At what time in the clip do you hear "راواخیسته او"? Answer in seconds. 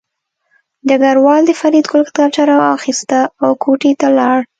2.49-3.49